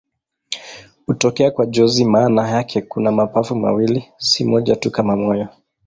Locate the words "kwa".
1.51-1.65